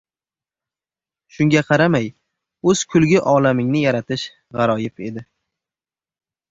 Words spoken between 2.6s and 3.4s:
o‘z kulgi